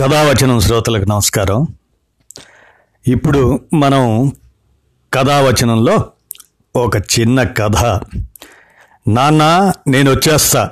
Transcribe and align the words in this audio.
కథావచనం 0.00 0.60
శ్రోతలకు 0.60 1.04
నమస్కారం. 1.04 1.66
ఇప్పుడు 3.08 3.60
మనం 3.74 4.32
కథావచనంలో 5.14 6.10
ఒక 6.76 6.96
చిన్న 6.96 7.42
కథ. 7.42 7.76
నాన్న 9.08 9.72
నేను 9.88 10.10
వచ్చేస్తా 10.10 10.70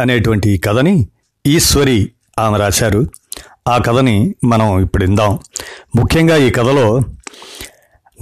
అనేటువంటి 0.00 0.50
ఈ 0.50 0.58
కథని 0.58 1.08
ఈశ్వరి 1.46 2.12
ఆమె 2.38 2.58
రాశారు. 2.58 3.06
ఆ 3.68 3.78
కథని 3.78 4.34
మనం 4.44 4.80
ఇప్పుడు 4.80 5.04
ఇందాం 5.04 5.38
ముఖ్యంగా 5.96 6.36
ఈ 6.36 6.50
కథలో 6.50 7.00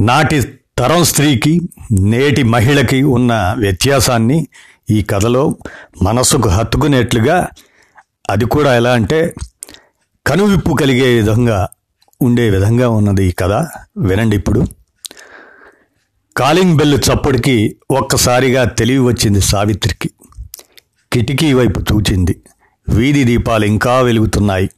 నాటి 0.00 0.42
తరం 0.78 1.04
స్త్రీకి 1.04 1.60
నేటి 2.00 2.42
మహిళకి 2.42 3.02
ఉన్న 3.02 3.54
వ్యత్యాసాన్ని 3.58 4.46
ఈ 4.90 5.02
కథలో 5.02 5.56
మనసుకు 6.02 6.48
హత్తుకునేట్లుగా 6.48 7.48
అది 8.30 8.44
కూడా 8.44 8.76
ఎలా 8.76 8.92
అంటే 8.92 9.34
కనువిప్పు 10.26 10.74
కలిగే 10.74 11.14
విధంగా 11.14 11.68
ఉండే 12.22 12.50
విధంగా 12.50 12.88
ఉన్నది 12.88 13.24
ఈ 13.24 13.30
కథ. 13.30 13.52
వినండి 13.98 14.36
ఇప్పుడు. 14.36 14.66
కాలింగ్ 16.36 16.76
బెల్ 16.76 16.98
చప్పుడికి 16.98 17.76
ఒక్కసారిగా 17.90 18.64
తెలివి 18.64 18.98
వచ్చింది 18.98 19.40
సావిత్రికి. 19.40 20.10
కిటికీ 21.12 21.52
వైపు 21.52 21.80
చూచింది. 21.80 22.40
వీధి 22.88 23.24
దీపాలు 23.24 23.64
ఇంకా 23.64 24.00
వెలుగుతున్నాయి. 24.00 24.70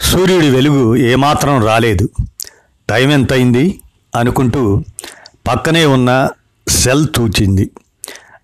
సూర్యుడి 0.00 0.50
వెలుగు 0.50 0.96
ఏమాత్రం 0.96 1.64
రాలేదు. 1.64 2.08
టైం 2.90 3.10
ఎంతైంది 3.10 3.80
అనుకుంటూ 4.16 4.84
పక్కనే 5.48 5.84
ఉన్న 5.84 6.28
సెల్ 6.68 7.06
చూచింది 7.20 7.70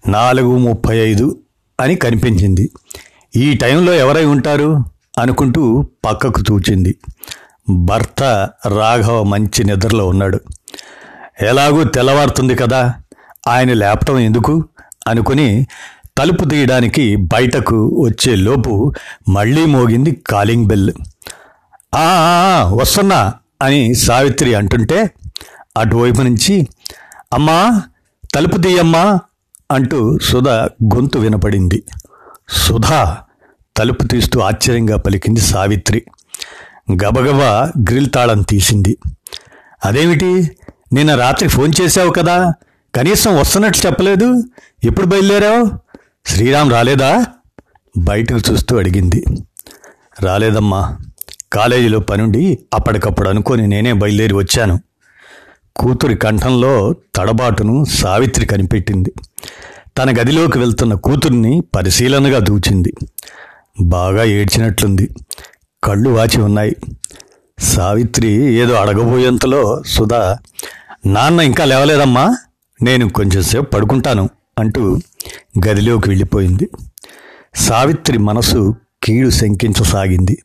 నాలుగు 0.08 0.58
ముప్పై 0.58 0.98
ఐదు 0.98 1.40
అని 1.80 1.96
కనిపించింది. 1.96 2.70
ఈ 3.36 3.54
టైంలో 3.56 3.94
ఎవరై 3.94 4.24
ఉంటారు? 4.24 4.84
అనుకుంటూ 5.18 5.86
పక్కకు 6.04 6.40
తూచింది. 6.40 6.98
భర్త 7.70 8.22
రాఘవ 8.66 9.22
మంచి 9.22 9.64
నిద్రలో 9.64 10.08
ఉన్నాడు. 10.08 10.40
ఎలాగూ 11.42 11.84
తెల్లవారుతుంది 11.84 12.54
కదా 12.54 12.94
ఆయన 13.48 13.72
లేపటం 13.72 14.18
ఎందుకు? 14.18 14.64
అనుకుని 15.08 15.66
తలుపు 16.18 16.44
తీయడానికి 16.44 17.16
బయటకు 17.16 18.02
వచ్చే 18.04 18.34
లోపు 18.34 18.92
మళ్ళీ 19.28 19.66
మోగింది 19.66 20.12
కాలింగ్ 20.12 20.66
బెల్. 20.66 20.90
"ఆ, 21.94 22.70
వస్తున్నా 22.74 23.34
అని 23.62 23.94
సావిత్రి 23.94 24.54
అంటుంటే 24.54 25.10
అటువైపు 25.76 26.22
నుంచి 26.22 26.68
అమ్మా 27.32 27.82
తలుపు 28.34 28.56
తీయమ్మా 28.56 29.18
అంటూ 29.70 30.18
సుధా 30.18 30.68
గొంతు 30.94 31.18
వినపడింది. 31.18 31.82
సుధా 32.48 33.18
తలుపు 33.80 34.04
తీస్తూ 34.04 34.40
ఆశ్చర్యంగా 34.40 34.96
పలికింది 34.96 35.40
సావిత్రి. 35.40 36.02
గబగబా 36.92 37.72
గ్రిల్ 37.90 38.10
తాళం 38.14 38.42
తీసింది. 38.42 38.98
అదేమిటి? 39.84 40.50
నిన్న 40.92 41.14
రాత్రి 41.14 41.48
ఫోన్ 41.48 41.72
చేశావు 41.80 42.10
కదా? 42.10 42.52
కనీసం 42.94 43.38
వస్తున్నట్టు 43.38 43.86
చెప్పలేదు? 43.86 44.42
ఎప్పుడు 44.84 45.06
బయలుదేరావు? 45.06 45.70
శ్రీరామ్ 46.26 46.72
రాలేదా? 46.72 47.26
బయటకు 47.98 48.52
చూస్తూ 48.52 48.78
అడిగింది. 48.78 49.24
రాలేదమ్మా. 50.20 50.98
కాలేజీలో 51.52 52.00
పనుండి 52.00 52.58
అప్పటికప్పుడు 52.74 53.28
అనుకొని 53.28 53.66
నేనే 53.66 53.92
బయలుదేరి 53.92 54.34
వచ్చాను. 54.34 54.80
కూతురి 55.76 56.16
కంఠంలో 56.16 56.94
తడబాటును 57.14 57.84
సావిత్రి 57.84 58.46
కనిపెట్టింది. 58.46 59.12
తన 59.98 60.10
గదిలోకి 60.10 60.58
వెళ్తున్న 60.58 60.94
కూతుర్ని 60.94 61.62
పరిశీలనగా 61.76 62.38
దూచింది. 62.38 62.94
బాగా 63.80 64.24
ఏడ్చినట్లుంది. 64.24 65.10
కళ్ళు 65.84 66.10
వాచి 66.10 66.40
ఉన్నాయి. 66.40 66.76
సావిత్రి 67.58 68.28
ఏదో 68.54 68.74
అడగబోయేంతలో 68.74 69.82
సుధా 69.86 70.38
నాన్న 71.06 71.40
ఇంకా 71.40 71.64
లేవలేదమ్మా 71.64 72.36
నేను 72.82 73.08
కొంచెంసేపు 73.08 73.64
పడుకుంటాను 73.64 74.28
అంటూ 74.58 74.98
గదిలోకి 75.66 76.10
వెళ్ళిపోయింది. 76.10 76.70
సావిత్రి 77.54 78.18
మనసు 78.18 78.74
కీడు 79.02 79.30
శంకించసాగింది. 79.30 80.42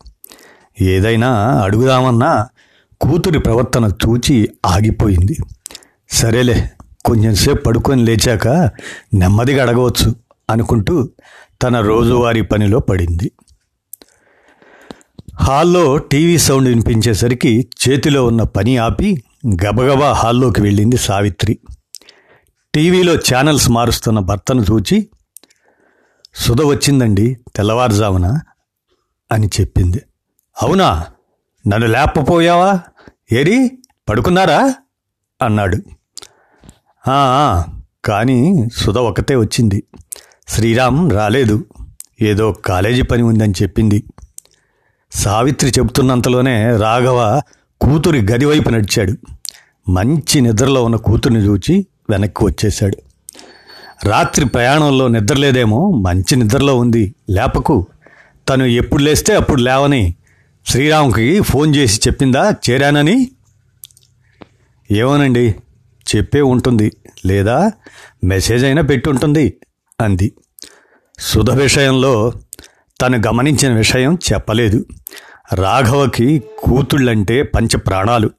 ఏదైనా 0.81 1.29
అడుగుదామన్నా 1.63 2.47
కూతురి 3.01 3.39
ప్రవర్తన 3.39 3.85
చూచి 3.85 4.49
ఆగిపోయింది. 4.65 5.37
సరేలే 6.09 6.71
కొంచెంసేపు 7.05 7.61
పడుకొని 7.63 8.05
లేచాక 8.05 8.47
నెమ్మదిగా 9.13 9.63
అడగవచ్చు 9.63 10.15
అనుకుంటూ 10.49 11.09
తన 11.61 11.81
రోజువారీ 11.81 12.41
పనిలో 12.41 12.79
పడింది. 12.79 13.31
హాల్లో 15.41 15.97
టీవీ 15.97 16.37
సౌండ్ 16.37 16.69
వినిపించేసరికి 16.69 17.67
చేతిలో 17.89 18.25
ఉన్న 18.25 18.43
పని 18.43 18.77
ఆపి 18.77 19.23
గబగబా 19.65 20.11
హాల్లోకి 20.11 20.61
వెళ్ళింది 20.61 20.97
సావిత్రి. 20.97 21.59
టీవీలో 22.75 23.13
ఛానల్స్ 23.13 23.71
మారుస్తున్న 23.71 24.19
భర్తను 24.19 24.61
చూచి 24.61 25.09
సుధ 26.35 26.61
వచ్చిందండి 26.61 27.37
తెల్లవారుజామున 27.55 28.39
అని 29.31 29.47
చెప్పింది. 29.47 30.01
అవునా? 30.61 31.05
నన్ను 31.67 31.87
లేపపోయావా? 31.87 32.79
ఏరి 33.31 33.69
పడుకున్నారా? 34.09 34.73
అన్నాడు. 35.41 35.77
కానీ 38.05 38.67
సుధ 38.77 38.97
ఒకతే 38.97 39.35
వచ్చింది. 39.35 39.83
శ్రీరామ్ 40.47 41.11
రాలేదు. 41.11 41.65
ఏదో 42.21 42.51
కాలేజీ 42.51 43.01
పని 43.01 43.23
ఉందని 43.23 43.53
చెప్పింది. 43.61 44.03
సావిత్రి 45.11 45.69
చెబుతున్నంతలోనే 45.69 46.77
రాఘవ 46.77 47.41
కూతురి 47.81 48.21
గదివైపు 48.21 48.69
నడిచాడు. 48.69 49.13
మంచి 49.89 50.41
నిద్రలో 50.41 50.83
ఉన్న 50.83 50.95
కూతుర్ని 50.95 51.39
చూచి 51.39 51.87
వెనక్కి 52.09 52.45
వచ్చేశాడు. 52.45 52.97
రాత్రి 54.03 54.45
ప్రయాణంలో 54.45 55.07
నిద్రలేదేమో 55.07 55.91
మంచి 55.91 56.35
నిద్రలో 56.35 56.77
ఉంది. 56.77 57.15
లేపకు. 57.29 57.87
తను 58.49 58.63
ఎప్పుడు 58.63 59.03
లేస్తే 59.03 59.35
అప్పుడు 59.35 59.61
లేవని 59.61 60.15
శ్రీరామ్కి 60.67 61.41
ఫోన్ 61.41 61.75
చేసి 61.75 62.01
చెప్పిందా? 62.07 62.55
చేరానని? 62.69 63.31
ఏమోనండి 64.91 65.55
చెప్పే 66.15 66.41
ఉంటుంది. 66.41 66.91
లేదా 67.25 67.71
మెసేజ్ 68.23 68.65
అయినా 68.65 68.81
పెట్టి 68.81 69.09
ఉంటుంది 69.09 69.53
అంది. 70.01 70.31
సుధ 71.19 71.51
విషయంలో 71.51 72.31
తను 73.01 73.21
గమనించిన 73.27 73.73
విషయం 73.73 74.17
చెప్పలేదు. 74.33 74.85
రాఘవకి 75.53 76.43
కూతుళ్ళంటే 76.57 77.43
పంచ 77.43 77.77
ప్రాణాలు 77.77 78.29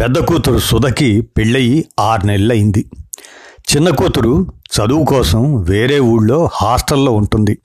పెద్ద 0.00 0.18
కూతురు 0.18 0.58
సుధకి 0.58 1.20
పెళ్ళయి 1.20 1.88
ఆరు 2.00 2.26
నెలలైంది 2.26 2.90
చిన్న 3.72 3.88
కూతురు 3.90 4.46
చదువు 4.76 5.04
కోసం 5.04 5.62
వేరే 5.62 5.98
ఊళ్ళో 5.98 6.48
హాస్టల్లో 6.52 7.12
ఉంటుంది. 7.12 7.58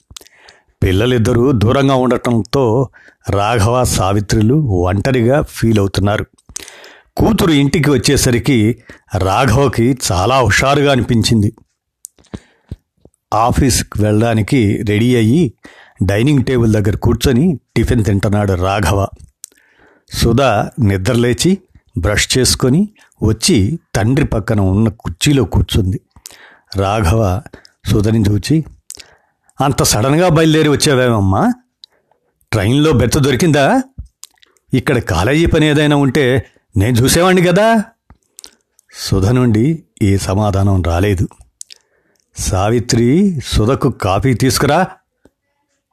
పిల్లలిద్దరూ 0.82 1.52
దూరంగా 1.52 1.94
ఉండటంతో 1.94 2.88
రాఘవ 3.30 3.84
సావిత్రులు 3.84 4.54
ఒంటరిగా 4.54 5.42
ఫీల్ 5.42 5.78
అవుతున్నారు. 5.78 6.26
కూతురు 7.16 7.50
ఇంటికి 7.50 7.90
వచ్చేసరికి 7.90 8.82
రాఘవకి 9.18 9.98
చాలా 10.12 10.38
హుషారుగా 10.40 10.92
అనిపించింది. 10.92 11.52
ఆఫీస్కి 13.34 14.02
వెళ్ళడానికి 14.02 14.84
రెడీ 14.88 15.16
అయ్యి 15.16 15.52
డైనింగ్ 16.04 16.44
టేబుల్ 16.44 16.72
దగ్గర 16.72 16.96
కూర్చొని 16.96 17.60
టిఫిన్ 17.76 18.04
తింటున్నాడు 18.04 18.52
రాఘవ. 18.52 19.06
సుధా 20.12 20.70
నిద్రలేచి 20.80 21.58
బ్రష్ 21.98 22.38
చేసుకొని 22.38 22.88
వచ్చి 23.22 23.78
తండ్రి 23.96 24.26
పక్కన 24.26 24.60
ఉన్న 24.60 24.88
కుర్చీలో 24.88 25.44
కూర్చుంది. 25.44 26.00
రాఘవ 26.76 27.42
సుధని 27.86 28.24
చూచి 28.30 28.64
అంత 29.60 29.82
సడన్గా 29.82 30.28
బయలుదేరి 30.28 30.68
వచ్చావేమమ్మా? 30.68 31.52
ట్రైన్లో 32.52 32.92
బెత్త 32.92 33.18
దొరికిందా? 33.18 33.82
ఇక్కడ 34.74 34.98
కాలేజీ 34.98 35.46
పని 35.46 35.66
ఏదైనా 35.66 35.96
ఉంటే 35.96 36.46
నేను 36.76 36.96
చూసేవాడిని 36.96 37.46
కదా? 37.46 37.84
సుధ 38.92 39.26
నుండి 39.26 39.82
ఏ 40.02 40.16
సమాధానం 40.16 40.82
రాలేదు. 40.82 41.28
సావిత్రి 42.36 43.40
సుధకు 43.44 43.90
కాఫీ 43.90 44.34
తీసుకురా. 44.34 44.86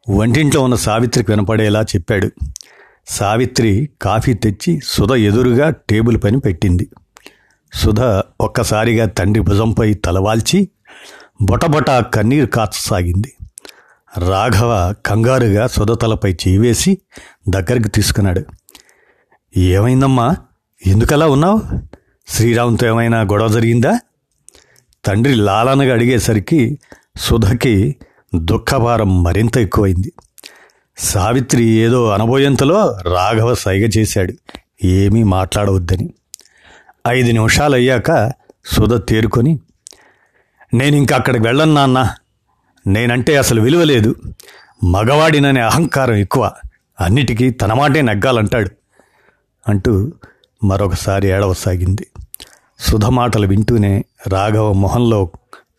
వంటింట్లో 0.10 0.62
ఉన్న 0.62 0.76
సావిత్రికి 0.76 1.32
వినపడేలా 1.32 1.82
చెప్పాడు. 1.82 2.30
సావిత్రి 3.08 3.90
కాఫీ 4.02 4.34
తెచ్చి 4.34 4.80
సుధ 4.84 5.12
ఎదురుగా 5.12 5.70
టేబుల్ 5.70 6.18
పైన 6.24 6.38
పెట్టింది. 6.38 6.90
సుధ 7.74 8.02
ఒక్కసారిగా 8.42 9.06
తండ్రి 9.06 9.44
భుజంపై 9.44 9.94
తలవాల్చి 9.94 10.70
బొటబొట 11.42 11.90
కన్నీరు 11.90 12.46
కాచసాగింది. 12.46 13.34
రాఘవ 14.18 14.94
కంగారుగా 15.06 15.68
సుధ 15.68 15.92
తలపై 16.02 16.34
చేవేసి 16.48 16.98
దగ్గరికి 17.50 17.90
తీసుకున్నాడు. 17.90 18.46
ఏమైందమ్మా? 19.58 20.36
ఎందుకలా 20.88 21.28
ఉన్నావు? 21.28 21.62
శ్రీరామ్తో 22.28 22.88
ఏమైనా 22.88 23.22
గొడవ 23.22 23.48
జరిగిందా? 23.48 24.00
తండ్రి 25.06 25.36
లాలనగా 25.36 25.94
అడిగేసరికి 25.94 26.80
సుధకి 27.20 27.96
దుఃఖభారం 28.36 29.24
మరింత 29.24 29.58
ఎక్కువైంది. 29.58 30.14
సావిత్రి 30.98 31.64
ఏదో 31.64 32.10
అనబోయేంతలో 32.10 32.98
రాఘవ 33.14 33.54
సైగ 33.54 33.90
చేశాడు. 33.98 34.34
ఏమీ 34.84 35.24
మాట్లాడవద్దని. 35.24 36.14
ఐదు 37.08 37.32
నిమిషాలు 37.32 37.76
అయ్యాక 37.76 38.32
సుధ 38.66 38.94
తేరుకొని 39.10 39.60
నేను 40.74 40.96
ఇంకా 40.96 41.16
అక్కడికి 41.16 41.48
వెళ్ళను 41.48 41.74
నాన్న. 41.74 42.10
నేనంటే 42.88 43.38
అసలు 43.38 43.62
విలువ 43.62 43.84
లేదు. 43.84 44.16
మగవాడిననే 44.84 45.62
అహంకారం 45.62 46.14
ఎక్కువ. 46.14 46.52
అన్నిటికీ 47.02 47.50
తన 47.50 47.74
మాటే 47.74 48.02
నగ్గాలంటాడు. 48.02 48.70
అంటూ 49.70 50.12
మరొకసారి 50.64 51.28
ఏడవసాగింది. 51.28 52.08
సుధ 52.80 53.06
మాటలు 53.06 53.48
వింటూనే 53.48 54.06
రాఘవ 54.28 54.74
మొహంలో 54.74 55.32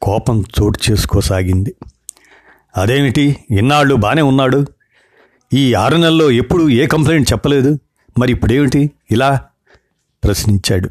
కోపం 0.02 0.44
చోటు 0.60 0.90
చేసుకోసాగింది. 0.90 1.74
అదేమిటి? 2.76 3.36
ఇన్నాళ్ళు 3.50 3.94
బాగానే 3.94 4.22
ఉన్నాడు. 4.22 4.66
ఈ 5.54 5.74
ఆరు 5.74 5.96
నెలల్లో 5.96 6.30
ఎప్పుడు 6.30 6.68
ఏ 6.68 6.86
కంప్లైంట్ 6.86 7.32
చెప్పలేదు. 7.32 7.78
మరి 8.18 8.32
ఇప్పుడేమిటి? 8.32 8.90
ఇలా? 9.10 9.40
ప్రశ్నించాడు. 10.24 10.90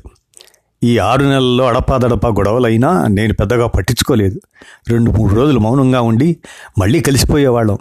ఈ 0.83 0.97
ఆరు 0.97 1.23
నెలల్లో 1.23 1.67
అడపాదడపా 1.67 2.29
గొడవలైనా 2.29 3.07
నేను 3.07 3.33
పెద్దగా 3.33 3.67
పట్టించుకోలేదు. 3.67 4.41
రెండు 4.89 5.11
మూడు 5.11 5.35
రోజులు 5.35 5.59
మౌనంగా 5.59 6.01
ఉండి 6.01 6.37
మళ్ళీ 6.79 6.99
కలిసిపోయేవాళ్ళం. 6.99 7.77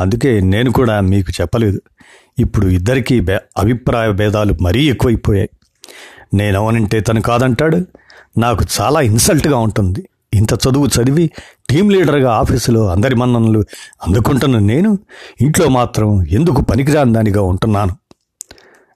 అందుకే 0.00 0.40
నేను 0.40 0.72
కూడా 0.72 1.00
మీకు 1.00 1.32
చెప్పలేదు. 1.40 1.80
ఇప్పుడు 2.38 2.66
ఇద్దరికీ 2.66 3.20
అభిప్రాయ 3.58 4.12
భేదాలు 4.12 4.54
మరీ 4.62 4.90
ఎక్కువైపోయాయి. 4.90 5.48
నేను 6.34 7.00
తను 7.00 7.20
కాదంటాడు? 7.20 7.86
నాకు 8.38 8.64
చాలా 8.80 9.00
ఇన్సల్ట్గా 9.00 9.58
ఉంటుంది. 9.58 10.08
ఇంత 10.34 10.52
చదువు 10.52 10.86
చదివి 10.86 11.30
టీం 11.70 11.90
లీడర్గా 11.90 12.32
ఆఫీసులో 12.32 12.88
అందరి 12.88 13.14
మన్ననలు 13.14 13.64
అందుకుంటున్న 14.06 14.58
నేను 14.58 14.98
ఇంట్లో 15.40 15.68
మాత్రం 15.68 16.26
ఎందుకు 16.26 16.60
పనికిరాని 16.60 17.12
దానిగా 17.12 17.42
ఉంటున్నాను? 17.42 17.96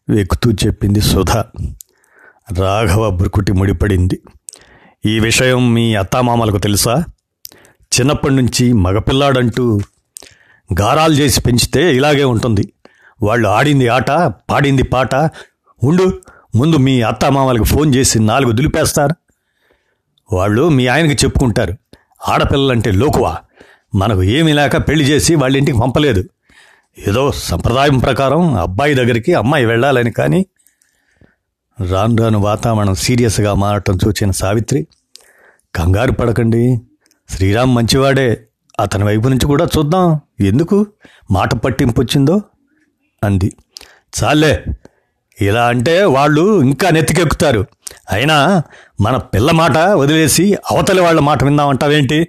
వెక్కుతూ 0.09 0.53
చెప్పింది 0.53 1.01
సుధా. 1.01 1.45
రాఘవ 2.59 3.11
బురుకుటి 3.11 3.53
ముడిపడింది. 3.53 4.21
ఈ 5.07 5.21
విషయం 5.21 5.75
మీ 5.75 5.95
అత్తామామలకు 5.95 6.59
తెలుసా? 6.59 7.05
చిన్నప్పటి 8.01 8.35
నుంచి 8.35 8.73
మగపిల్లాడంటూ 8.73 9.81
గారాలు 10.81 11.15
చేసి 11.15 11.41
పెంచితే 11.41 11.97
ఇలాగే 11.97 12.25
ఉంటుంది. 12.25 12.73
వాళ్ళు 13.23 13.49
ఆడింది 13.49 13.89
ఆట 13.89 14.11
పాడింది 14.51 14.83
పాట. 14.83 15.15
ఉండు 15.85 16.13
ముందు 16.57 16.77
మీ 16.77 17.03
అత్తామామలకు 17.03 17.65
ఫోన్ 17.65 17.95
చేసి 17.95 18.19
నాలుగు 18.19 18.53
దులిపేస్తారు. 18.53 19.15
వాళ్ళు 20.35 20.69
మీ 20.69 20.87
ఆయనకి 20.87 21.25
చెప్పుకుంటారు. 21.25 21.75
ఆడపిల్లలంటే 22.29 22.91
లోకువా? 22.91 23.39
మనకు 23.95 24.23
ఏమీ 24.23 24.53
లేక 24.53 24.77
పెళ్ళి 24.77 25.05
చేసి 25.05 25.35
వాళ్ళ 25.35 25.57
ఇంటికి 25.57 25.79
పంపలేదు. 25.79 26.25
ఏదో 27.09 27.33
సంప్రదాయం 27.33 27.99
ప్రకారం 27.99 28.55
అబ్బాయి 28.55 28.95
దగ్గరికి 28.95 29.35
అమ్మాయి 29.35 29.67
వెళ్ళాలని 29.67 30.11
కానీ 30.11 30.47
రాను 31.91 32.17
రాను 32.17 32.39
వాతావరణం 32.39 32.95
సీరియస్గా 32.95 33.55
మారటం 33.55 33.97
చూచిన 33.97 34.31
సావిత్రి 34.31 34.87
కంగారు 35.75 36.13
పడకండి. 36.13 36.81
శ్రీరామ్ 37.29 37.75
మంచివాడే. 37.75 38.47
అతని 38.81 39.05
వైపు 39.05 39.29
నుంచి 39.29 39.47
కూడా 39.47 39.69
చూద్దాం. 39.79 40.21
ఎందుకు? 40.41 40.87
మాట 41.31 41.55
పట్టింపు 41.55 42.01
వచ్చిందో? 42.01 42.43
అంది. 43.25 43.57
చాలే. 44.25 44.65
ఇలా 45.41 45.67
అంటే 45.67 46.05
వాళ్ళు 46.05 46.63
ఇంకా 46.63 46.91
నెత్తికెక్కుతారు. 46.91 47.67
అయినా 48.13 48.63
మన 49.01 49.17
పిల్ల 49.17 49.51
మాట 49.51 49.79
వదిలేసి 49.79 50.55
అవతలి 50.71 51.01
వాళ్ళ 51.01 51.21
మాట 51.21 51.45
విందామంటావేంటి 51.45 52.29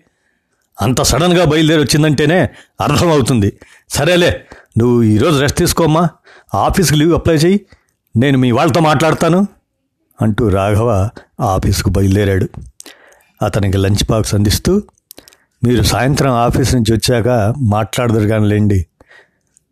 అంత 0.81 1.01
సడన్గా 1.01 1.45
బయలుదేరి 1.45 1.81
వచ్చిందంటేనే 1.81 2.49
అర్థమవుతుంది. 2.81 3.53
సరేలే 3.89 4.41
నువ్వు 4.77 5.03
ఈరోజు 5.03 5.39
రెస్ట్ 5.39 5.57
తీసుకోమ్మా. 5.57 6.09
ఆఫీస్కి 6.55 6.97
లీవ్ 6.97 7.13
అప్లై 7.13 7.35
చేయి 7.35 7.61
నేను 8.17 8.37
మీ 8.37 8.51
వాళ్ళతో 8.51 8.79
మాట్లాడతాను 8.79 9.47
అంటూ 10.21 10.49
రాఘవ 10.49 11.09
ఆఫీసుకు 11.41 11.89
బయలుదేరాడు. 11.89 12.49
అతనికి 13.43 13.77
లంచ్ 13.77 14.03
బాక్స్ 14.09 14.35
అందిస్తూ 14.35 14.81
మీరు 15.63 15.81
సాయంత్రం 15.81 16.33
ఆఫీస్ 16.33 16.75
నుంచి 16.75 16.93
వచ్చాక 16.93 17.55
మాట్లాడదురు 17.59 18.27
కానీ 18.27 18.47
లేండి 18.47 18.85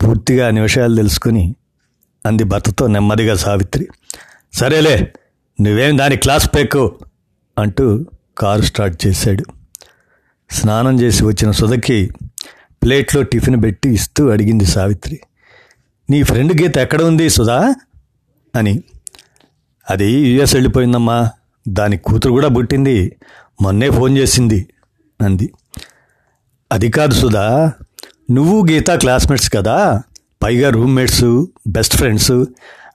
పూర్తిగా 0.03 0.47
అన్ని 0.47 0.61
విషయాలు 0.61 0.95
తెలుసుకుని 0.95 1.55
అంది 2.25 2.43
భర్తతో 2.43 2.87
నెమ్మదిగా 2.87 3.35
సావిత్రి. 3.35 3.87
సరేలే 4.53 5.13
నువ్వేం 5.61 5.97
దాని 5.97 6.17
క్లాస్ 6.17 6.49
పెక్కు 6.55 6.95
అంటూ 7.57 8.05
కారు 8.37 8.61
స్టార్ట్ 8.61 9.07
చేశాడు. 9.07 9.43
స్నానం 10.51 11.01
చేసి 11.01 11.25
వచ్చిన 11.25 11.51
సుధకి 11.51 12.11
ప్లేట్లో 12.83 13.23
టిఫిన్ 13.23 13.63
పెట్టి 13.63 13.89
ఇస్తూ 13.89 14.29
అడిగింది 14.29 14.65
సావిత్రి. 14.65 15.19
నీ 16.09 16.23
ఫ్రెండ్ 16.23 16.61
గీత 16.61 16.77
ఎక్కడ 16.77 17.01
ఉంది 17.01 17.29
సుధా? 17.29 17.75
అని. 18.55 18.83
అది 19.89 20.11
యుఎస్ 20.11 20.55
వెళ్ళిపోయిందమ్మా. 20.55 21.29
దాని 21.67 21.97
కూతురు 21.97 22.31
కూడా 22.31 22.47
పుట్టింది. 22.47 23.15
మొన్నే 23.61 23.89
ఫోన్ 23.89 24.17
చేసింది 24.17 24.67
అంది. 25.21 25.53
అది 26.71 26.91
కాదు 26.91 27.13
సుధా 27.13 27.71
నువ్వు 28.31 28.65
గీత 28.71 28.91
క్లాస్మేట్స్ 28.91 29.51
కదా? 29.53 30.01
పైగా 30.45 30.69
రూమ్మేట్స్ 30.69 31.45
బెస్ట్ 31.67 31.95
ఫ్రెండ్స్ 31.95 32.31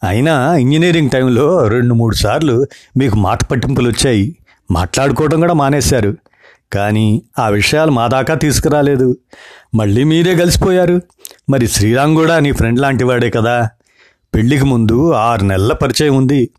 అయినా 0.08 0.56
ఇంజనీరింగ్ 0.56 1.11
టైంలో 1.11 1.69
రెండు 1.69 1.94
మూడు 1.94 2.14
సార్లు 2.14 2.67
మీకు 2.97 3.17
మాట 3.17 3.44
పట్టింపులు 3.44 3.88
వచ్చాయి. 3.88 4.37
మాట్లాడుకోవడం 4.70 5.41
కూడా 5.41 5.55
మానేశారు. 5.55 6.17
కానీ 6.73 7.23
ఆ 7.38 7.49
విషయాలు 7.49 7.91
మా 7.91 8.06
దాకా 8.06 8.35
తీసుకురాలేదు. 8.35 9.17
మళ్ళీ 9.75 10.05
మీరే 10.05 10.35
కలిసిపోయారు. 10.35 11.00
మరి 11.50 11.69
శ్రీరామ్ 11.69 12.14
కూడా 12.14 12.38
నీ 12.38 12.52
ఫ్రెండ్ 12.52 12.81
లాంటి 12.81 13.05
వాడే 13.05 13.31
కదా. 13.31 13.69
పెళ్ళికి 14.35 14.64
ముందు 14.64 15.12
ఆరు 15.12 15.44
నెలల 15.44 15.73
పరిచయం 15.73 16.17
ఉంది. 16.17 16.50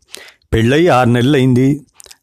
పెళ్ళయి 0.52 0.88
ఆరు 0.88 1.08
నెలలు 1.08 1.36
అయింది. 1.36 1.80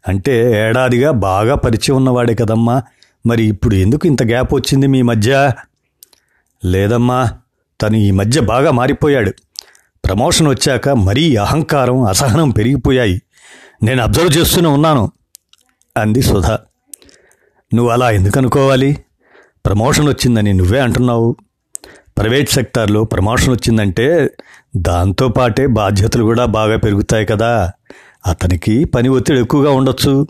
అంటే 0.08 0.68
ఏడాదిగా 0.68 1.12
బాగా 1.12 1.56
పరిచయం 1.56 1.96
ఉన్నవాడే 1.96 2.36
కదమ్మా. 2.36 2.82
మరి 3.26 3.44
ఇప్పుడు 3.44 3.76
ఎందుకు 3.76 4.08
ఇంత 4.08 4.24
గ్యాప్ 4.24 4.54
వచ్చింది 4.54 4.88
మీ 4.88 5.02
మధ్య? 5.02 5.52
లేదమ్మా. 6.66 7.30
తను 7.82 7.96
ఈ 7.96 8.12
మధ్య 8.12 8.42
బాగా 8.42 8.72
మారిపోయాడు. 8.72 9.34
ప్రమోషన్ 10.06 10.48
వచ్చాక 10.48 10.90
మరీ 10.90 11.36
అహంకారం 11.36 12.04
అసహనం 12.04 12.50
పెరిగిపోయాయి. 12.50 13.22
నేను 13.84 14.04
అబ్జర్వ్ 14.04 14.38
చేస్తూనే 14.38 14.70
ఉన్నాను 14.70 15.12
అంది 15.98 16.22
సుధా. 16.22 16.60
నువ్వు 17.74 17.92
అలా 17.92 18.12
ఎందుకు 18.12 18.40
అనుకోవాలి? 18.40 18.98
ప్రమోషన్ 19.66 20.08
వచ్చిందని 20.08 20.54
నువ్వే 20.54 20.80
అంటున్నావు. 20.80 21.36
ప్రైవేట్ 22.18 22.50
సెక్టార్లో 22.50 23.04
ప్రమోషన్ 23.04 23.50
వచ్చిందంటే 23.50 24.30
దాంతోపాటే 24.78 25.68
బాధ్యతలు 25.68 26.24
కూడా 26.24 26.46
బాగా 26.46 26.78
పెరుగుతాయి 26.78 27.26
కదా. 27.26 27.72
అతనికి 28.28 28.84
పని 28.84 29.10
ఒత్తిడి 29.10 29.40
ఎక్కువగా 29.40 29.72
ఉండొచ్చు. 29.72 30.28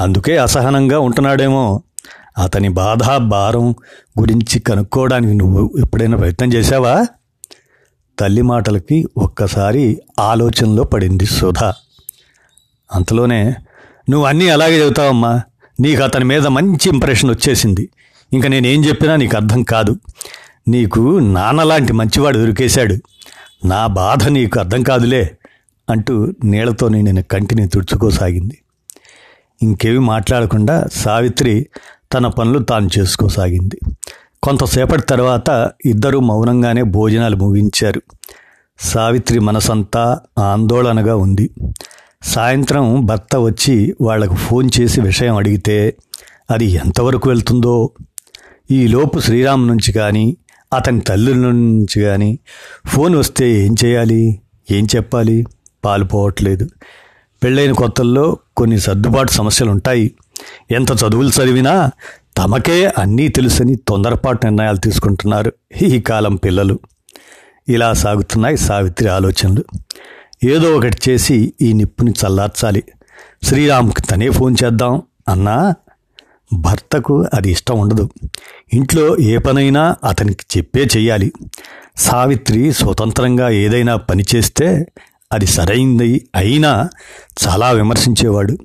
అందుకే 0.00 0.38
అసహనంగా 0.38 0.98
ఉంటున్నాడేమో. 0.98 1.82
అతని 2.38 2.68
బాధ 2.68 3.16
భారం 3.16 3.70
గురించి 4.20 4.58
కనుక్కోవడానికి 4.58 5.34
నువ్వు 5.34 5.70
ఎప్పుడైనా 5.78 6.16
ప్రయత్నం 6.16 6.52
చేశావా? 6.52 7.06
తల్లి 8.18 8.42
మాటలకి 8.42 9.06
ఒక్కసారి 9.16 10.00
ఆలోచనలో 10.20 10.84
పడింది 10.84 11.26
సుధా. 11.26 11.74
అంతలోనే 12.92 13.54
నువ్వు 14.10 14.26
అన్నీ 14.26 14.48
అలాగే 14.48 14.84
చెబుతావమ్మా. 14.84 15.42
నీకు 15.80 16.02
అతని 16.02 16.24
మీద 16.24 16.46
మంచి 16.46 16.88
ఇంప్రెషన్ 16.88 17.30
వచ్చేసింది. 17.30 17.88
ఇంకా 18.32 18.48
నేనేం 18.48 18.84
చెప్పినా 18.84 19.16
నీకు 19.16 19.36
అర్థం 19.36 19.62
కాదు. 19.62 19.96
నీకు 20.68 21.18
నాన్నలాంటి 21.18 21.92
మంచివాడు 21.92 22.38
దొరికేశాడు. 22.38 22.96
నా 23.66 23.86
బాధ 23.86 24.28
నీకు 24.28 24.58
అర్థం 24.58 24.82
కాదులే 24.82 25.36
అంటూ 25.90 26.32
నీళ్ళతో 26.44 26.88
నేను 26.88 27.22
కంటిని 27.22 27.68
తుడుచుకోసాగింది. 27.68 28.58
ఇంకేమి 29.62 29.98
మాట్లాడకుండా 29.98 30.84
సావిత్రి 30.94 31.66
తన 32.16 32.26
పనులు 32.26 32.58
తాను 32.58 32.88
చేసుకోసాగింది. 32.98 33.80
కొంతసేపటి 34.42 35.02
తర్వాత 35.02 35.70
ఇద్దరూ 35.84 36.20
మౌనంగానే 36.20 36.82
భోజనాలు 36.82 37.36
ముగించారు. 37.36 38.02
సావిత్రి 38.78 39.38
మనసంతా 39.38 40.20
ఆందోళనగా 40.38 41.16
ఉంది. 41.16 41.50
సాయంత్రం 42.22 43.06
భర్త 43.06 43.36
వచ్చి 43.36 43.94
వాళ్ళకు 44.00 44.34
ఫోన్ 44.34 44.70
చేసి 44.80 45.00
విషయం 45.00 45.36
అడిగితే 45.36 45.96
అది 46.50 46.64
ఎంతవరకు 46.64 47.28
వెళ్తుందో? 47.28 47.90
ఈలోపు 48.70 49.18
శ్రీరామ్ 49.18 49.68
నుంచి 49.68 49.92
కానీ 49.92 50.36
అతని 50.72 51.00
తల్లుల 51.00 51.36
నుంచి 51.36 52.00
కానీ 52.00 52.38
ఫోన్ 52.86 53.16
వస్తే 53.16 53.50
ఏం 53.50 53.74
చేయాలి? 53.84 54.40
ఏం 54.70 54.86
చెప్పాలి? 54.96 55.46
పాలు 55.84 56.04
పోవట్లేదు. 56.04 56.68
పెళ్ళైన 57.42 57.72
కొత్తల్లో 57.72 58.38
కొన్ని 58.56 58.80
సర్దుబాటు 58.80 59.32
సమస్యలు 59.32 59.70
ఉంటాయి 59.70 60.14
ఎంత 60.70 60.92
చదువులు 60.92 61.28
చదివినా 61.28 61.90
తమకే 62.36 62.92
అన్నీ 62.98 63.28
తెలుసని 63.28 63.76
తొందరపాటు 63.76 64.46
నిర్ణయాలు 64.46 64.76
తీసుకుంటున్నారు 64.76 65.52
ఈ 65.82 66.00
కాలం 66.00 66.36
పిల్లలు. 66.36 66.78
ఇలా 67.68 67.92
సాగుతున్నాయి 67.92 68.56
సావిత్రి 68.56 69.08
ఆలోచనలు. 69.08 69.64
ఏదో 70.44 70.76
ఒకటి 70.76 70.96
చేసి 71.08 71.52
ఈ 71.62 71.72
నిప్పుని 71.72 72.10
చల్లార్చాలి. 72.10 72.82
శ్రీరామ్కి 73.42 74.02
తనే 74.02 74.30
ఫోన్ 74.30 74.56
చేద్దాం. 74.64 75.02
అన్నా 75.28 75.74
భర్తకు 76.52 77.24
అది 77.34 77.50
ఇష్టం 77.50 77.78
ఉండదు. 77.78 78.08
ఇంట్లో 78.72 79.18
ఏ 79.18 79.38
పనైనా 79.38 79.96
అతనికి 80.04 80.58
చెప్పే 80.58 80.80
చెయ్యాలి. 80.96 81.32
సావిత్రి 81.96 82.72
స్వతంత్రంగా 82.72 83.48
ఏదైనా 83.48 83.96
పని 83.96 84.24
చేస్తే 84.36 84.86
అది 85.32 85.46
సరైంది 85.46 86.28
అయినా 86.34 86.88
చాలా 87.48 87.70
విమర్శించేవాడు. 87.70 88.58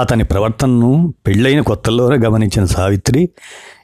అతని 0.00 0.24
ప్రవర్తనను 0.24 1.14
పెళ్ళైన 1.26 1.60
కొత్తల్లోనే 1.60 2.26
గమనించిన 2.26 2.64
సావిత్రి 2.64 3.30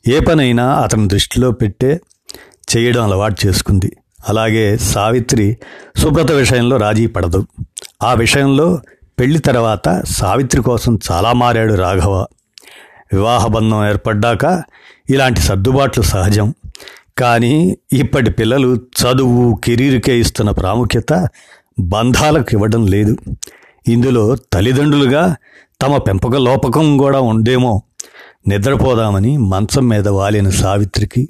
ఏ 0.08 0.20
పనైనా 0.20 0.74
అతని 0.74 1.08
దృష్టిలో 1.08 1.50
పెట్టే 1.50 2.00
చేయడం 2.76 3.04
అలవాటు 3.04 3.46
చేసుకుంది. 3.46 3.96
అలాగే 4.28 4.76
సావిత్రి 4.76 5.56
శుభ్రత 5.98 6.32
విషయంలో 6.32 6.76
రాజీ 6.76 7.06
పడదు. 7.06 7.46
ఆ 8.02 8.12
విషయంలో 8.12 8.80
పెళ్ళి 9.18 9.38
తర్వాత 9.38 10.02
సావిత్రి 10.04 10.62
కోసం 10.62 10.98
చాలా 11.12 11.32
మారాడు 11.32 11.74
రాఘవ. 11.74 12.26
వివాహ 13.12 13.46
బంధం 13.46 13.88
ఏర్పడ్డాక 13.88 14.62
ఇలాంటి 15.10 15.40
సర్దుబాట్లు 15.40 16.02
సహజం. 16.02 16.54
కానీ 17.18 17.76
ఇప్పటి 17.92 18.30
పిల్లలు 18.30 18.76
చదువు 18.76 19.60
కెరీర్కే 19.64 20.18
ఇస్తున్న 20.18 20.50
ప్రాముఖ్యత 20.50 21.28
బంధాలకు 21.78 22.48
ఇవ్వడం 22.52 22.86
లేదు. 22.86 23.16
ఇందులో 23.88 24.36
తల్లిదండ్రులుగా 24.52 25.36
తమ 25.82 25.96
పెంపక 25.96 26.36
లోపకం 26.36 26.98
కూడా 26.98 27.20
ఉండేమో. 27.20 27.82
నిద్రపోదామని 28.48 29.38
మంచం 29.38 29.88
మీద 29.88 30.08
వాలిన 30.08 30.50
సావిత్రికి 30.50 31.28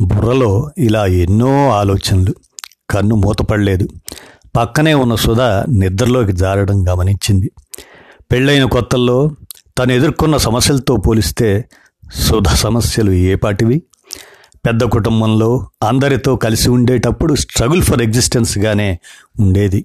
బుర్రలో 0.00 0.70
ఇలా 0.78 1.06
ఎన్నో 1.06 1.70
ఆలోచనలు. 1.70 2.34
కన్ను 2.90 3.14
మూతపడలేదు. 3.14 3.88
పక్కనే 4.56 4.94
ఉన్న 4.94 5.14
సుధ 5.14 5.40
నిద్రలోకి 5.68 6.32
జారడం 6.32 6.88
గమనించింది. 6.88 7.50
పెళ్ళైన 8.32 8.64
కొత్తల్లో 8.64 9.30
తను 9.78 9.92
ఎదుర్కొన్న 9.92 10.36
సమస్యలతో 10.36 10.96
పోలిస్తే 10.96 11.64
సుధ 12.14 12.48
సమస్యలు 12.48 13.10
ఏపాటివి 13.10 13.82
పెద్ద 14.66 14.84
కుటుంబంలో 14.84 15.66
అందరితో 15.82 16.36
కలిసి 16.36 16.70
ఉండేటప్పుడు 16.70 17.34
స్ట్రగుల్ 17.34 17.82
ఫర్ 17.82 18.02
ఎగ్జిస్టెన్స్గానే 18.02 18.98
ఉండేది. 19.40 19.84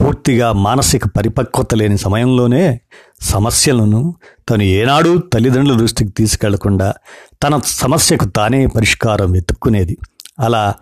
పూర్తిగా 0.00 0.52
మానసిక 0.52 1.06
పరిపక్వత 1.08 1.74
లేని 1.74 1.98
సమయంలోనే 1.98 2.80
సమస్యలను 3.20 4.14
తను 4.50 4.62
ఏనాడు 4.62 5.22
తల్లిదండ్రుల 5.32 5.78
దృష్టికి 5.78 6.10
తీసుకెళ్ళకుండా 6.10 6.94
తన 7.42 7.60
సమస్యకు 7.64 8.24
తానే 8.24 8.66
పరిష్కారం 8.66 9.32
వెతుక్కునేది. 9.32 9.96
అలా 10.40 10.74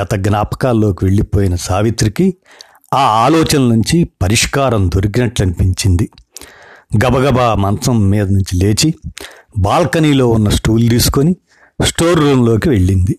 గత 0.00 0.14
జ్ఞాపకాల్లోకి 0.14 1.04
వెళ్ళిపోయిన 1.04 1.54
సావిత్రికి 1.54 2.34
ఆ 2.94 3.04
ఆలోచన 3.24 3.60
నుంచి 3.60 4.04
పరిష్కారం 4.22 4.88
దొరికినట్లు 4.88 5.46
అనిపించింది 5.46 6.10
గబగబా 6.96 7.54
మంచం 7.54 8.10
మీద 8.10 8.26
నుంచి 8.26 8.54
లేచి 8.64 8.94
బాల్కనీలో 9.58 10.28
ఉన్న 10.28 10.48
స్టూల్ 10.48 10.88
తీసుకొని 10.90 11.36
స్టోర్ 11.84 12.20
రూమ్లోకి 12.20 12.68
వెళ్ళింది. 12.68 13.18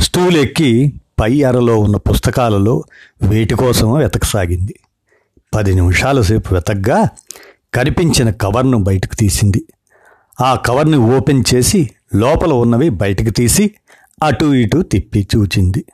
స్టూల్ 0.00 0.36
ఎక్కి 0.36 0.92
పై 1.20 1.42
అరలో 1.42 1.78
ఉన్న 1.78 1.96
పుస్తకాలలో 1.96 2.84
వేటి 3.22 3.54
కోసం 3.54 3.94
వెతకసాగింది. 3.94 4.74
పది 5.54 5.74
నిమిషాల 5.74 6.20
సేపు 6.20 6.54
వెతగ్గా 6.54 7.08
కనిపించిన 7.74 8.30
కవర్ను 8.30 8.78
బయటకు 8.78 9.16
తీసింది. 9.16 9.64
ఆ 10.40 10.54
కవర్ని 10.54 10.96
ఓపెన్ 10.96 11.44
చేసి 11.54 11.90
లోపల 12.14 12.52
ఉన్నవి 12.52 12.88
బయటకు 12.88 13.30
తీసి 13.30 13.70
అటు 14.22 14.44
ఇటు 14.44 14.82
తిప్పి 14.82 15.28
చూచింది. 15.36 15.84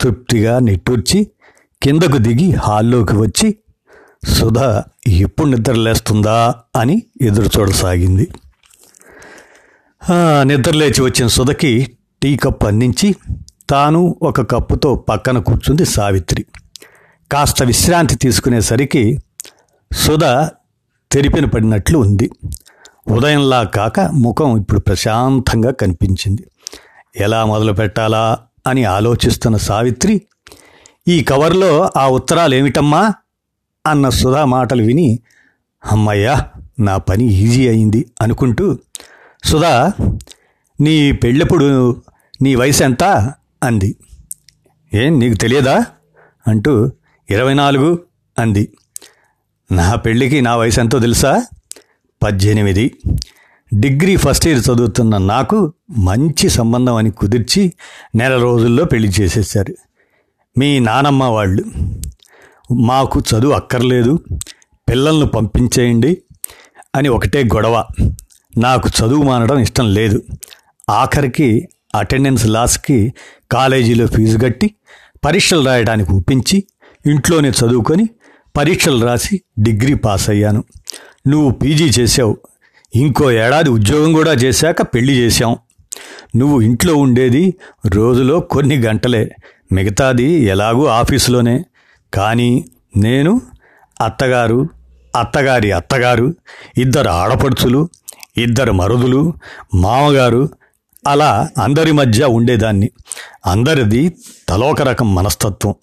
తృప్తిగా 0.00 0.58
నిట్టూర్చి 0.58 1.30
కిందకు 1.82 2.18
దిగి 2.18 2.52
హాల్లోకి 2.52 3.16
వచ్చి 3.16 3.56
సుధ 4.28 4.82
ఎప్పుడు 5.06 5.48
నిద్రలేస్తుందా? 5.48 6.54
అని 6.76 7.02
ఎదురు 7.22 7.60
చూడసాగింది. 7.60 8.28
నిద్రలేచి 10.42 11.02
వచ్చిన 11.02 11.26
సుధకి 11.26 11.90
టీ 12.22 12.36
కప్పు 12.36 12.66
అందించి 12.66 13.16
తాను 13.70 14.16
ఒక 14.22 14.40
కప్పుతో 14.50 14.94
పక్కన 14.94 15.38
కూర్చుంది 15.38 15.84
సావిత్రి. 15.84 16.44
కాస్త 17.32 17.62
విశ్రాంతి 17.62 18.16
తీసుకునేసరికి 18.16 19.18
సుధ 19.92 20.24
తెరిపిన 21.12 21.44
పడినట్లు 21.44 21.98
ఉంది. 21.98 22.30
ఉదయంలా 23.08 23.62
కాక 23.62 24.00
ముఖం 24.00 24.60
ఇప్పుడు 24.60 24.80
ప్రశాంతంగా 24.80 25.70
కనిపించింది. 25.70 26.44
ఎలా 27.16 27.44
మొదలు 27.44 27.72
పెట్టాలా 27.72 28.38
అని 28.66 28.84
ఆలోచిస్తున్న 28.84 29.56
సావిత్రి 29.56 30.22
ఈ 31.08 31.24
కవర్లో 31.24 31.90
ఆ 31.96 32.08
ఉత్తరాలు 32.08 32.54
ఏమిటమ్మా 32.54 33.14
అన్న 33.86 34.08
సుధా 34.08 34.44
మాటలు 34.44 34.82
విని 34.82 35.18
అమ్మయ్యా 35.84 36.48
నా 36.80 36.96
పని 36.96 37.24
ఈజీ 37.24 37.68
అయింది 37.68 38.06
అనుకుంటూ 38.22 38.78
సుధా 39.44 39.92
నీ 40.80 41.12
పెళ్ళెప్పుడు 41.12 42.02
నీ 42.42 42.54
వయసు 42.54 42.84
ఎంత? 42.84 43.04
అంది. 43.62 43.96
ఏం 44.94 45.18
నీకు 45.18 45.34
తెలియదా? 45.34 45.86
అంటూ 46.48 46.92
ఇరవై 47.30 47.54
నాలుగు 47.54 48.02
అంది. 48.38 48.76
నా 49.72 49.94
పెళ్ళికి 49.94 50.40
నా 50.40 50.56
వయసు 50.56 50.80
ఎంతో 50.80 50.98
తెలుసా? 50.98 51.46
పద్దెనిమిది. 52.22 52.96
డిగ్రీ 53.74 54.16
ఫస్ట్ 54.16 54.46
ఇయర్ 54.46 54.58
చదువుతున్న 54.58 55.18
నాకు 55.18 55.72
మంచి 55.90 56.48
సంబంధం 56.48 56.94
అని 56.94 57.10
కుదిర్చి 57.10 57.72
నెల 58.14 58.36
రోజుల్లో 58.36 58.84
పెళ్ళి 58.84 59.08
చేసేసారు 59.08 59.74
మీ 60.58 60.78
నానమ్మ 60.78 61.24
వాళ్ళు. 61.24 61.64
మాకు 62.72 63.20
చదువు 63.20 63.52
అక్కర్లేదు. 63.52 64.18
పిల్లలను 64.88 65.26
పంపించేయండి 65.26 66.22
అని 66.94 67.08
ఒకటే 67.08 67.44
గొడవ. 67.44 67.86
నాకు 68.56 68.88
చదువు 68.88 69.22
మానడం 69.22 69.58
ఇష్టం 69.58 69.94
లేదు. 69.94 70.22
ఆఖరికి 70.90 71.68
అటెండెన్స్ 71.94 72.46
లాస్కి 72.46 73.14
కాలేజీలో 73.52 74.06
ఫీజు 74.06 74.38
కట్టి 74.38 74.74
పరీక్షలు 75.24 75.66
రాయడానికి 75.66 76.12
ఒప్పించి 76.12 76.64
ఇంట్లోనే 77.06 77.50
చదువుకొని 77.50 78.08
పరీక్షలు 78.56 79.06
రాసి 79.06 79.40
డిగ్రీ 79.58 79.94
పాస్ 79.94 80.30
అయ్యాను. 80.30 80.64
నువ్వు 81.28 81.50
పీజీ 81.50 81.90
చేసావు 82.00 82.36
ఇంకో 82.94 83.30
ఏడాది 83.30 83.70
ఉద్యోగం 83.70 84.12
కూడా 84.12 84.32
చేశాక 84.32 84.82
పెళ్ళి 84.82 85.12
చేశాం. 85.12 85.56
నువ్వు 86.36 86.60
ఇంట్లో 86.60 86.94
ఉండేది 86.94 87.54
రోజులో 87.86 88.40
కొన్ని 88.40 88.76
గంటలే. 88.78 89.30
మిగతాది 89.72 90.24
ఎలాగూ 90.24 90.86
ఆఫీసులోనే. 90.86 91.64
కానీ 92.14 92.64
నేను 92.96 93.40
అత్తగారు 94.04 94.68
అత్తగారి 95.18 95.72
అత్తగారు 95.72 96.34
ఇద్దరు 96.78 97.08
ఆడపడుచులు 97.08 97.88
ఇద్దరు 98.36 98.72
మరుదులు 98.72 99.34
మామగారు 99.74 100.48
అలా 101.06 101.48
అందరి 101.62 101.92
మధ్య 101.92 102.24
ఉండేదాన్ని. 102.24 102.90
అందరిది 103.46 104.16
తలోక 104.48 104.82
రకం 104.82 105.14
మనస్తత్వం. 105.14 105.74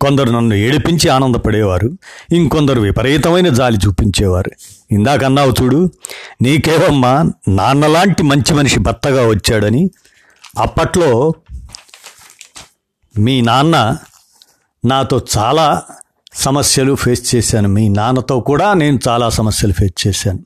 కొందరు 0.00 0.30
నన్ను 0.30 0.54
ఏడిపించి 0.54 1.08
ఆనందపడేవారు 1.08 1.98
ఇంకొందరు 2.32 2.80
విపరీతమైన 2.80 3.48
జాలి 3.48 3.78
చూపించేవారు. 3.86 4.50
ఇందాకన్నావు 4.90 5.62
చూడు 5.62 5.90
నీకేవమ్మా 6.42 7.24
నాన్నలాంటి 7.48 8.22
మంచి 8.22 8.54
మనిషి 8.54 8.80
భర్తగా 8.80 9.26
వచ్చాడని. 9.26 9.90
అప్పట్లో 10.58 11.32
మీ 13.18 13.40
నాన్న 13.40 13.96
నాతో 14.84 15.20
చాలా 15.38 15.82
సమస్యలు 16.34 16.94
ఫేస్ 16.94 17.34
చేశాను. 17.34 17.68
మీ 17.68 17.88
నాన్నతో 17.88 18.40
కూడా 18.40 18.74
నేను 18.74 18.98
చాలా 19.08 19.30
సమస్యలు 19.30 19.72
ఫేస్ 19.72 20.06
చేశాను. 20.06 20.38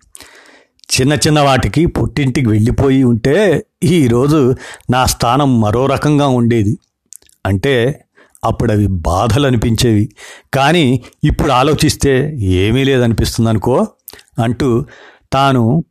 చిన్న 0.89 1.13
చిన్న 1.13 1.41
వాటికి 1.41 1.87
పుట్టింటికి 1.87 2.49
వెళ్ళిపోయి 2.49 3.03
ఉంటే 3.03 3.67
ఈరోజు 3.85 4.55
నా 4.91 5.05
స్థానం 5.05 5.61
మరో 5.61 5.87
రకంగా 5.87 6.27
ఉండేది. 6.27 6.79
అంటే 7.47 8.05
అప్పుడు 8.45 8.73
అవి 8.73 8.87
బాధలు 8.87 9.47
అనిపించేవి 9.47 10.09
కానీ 10.55 11.03
ఇప్పుడు 11.25 11.53
ఆలోచిస్తే 11.53 12.37
ఏమీ 12.37 12.85
లేదనిపిస్తుంది 12.85 13.51
అనుకో 13.51 13.87
అంటూ 14.39 14.85
తాను 15.33 15.85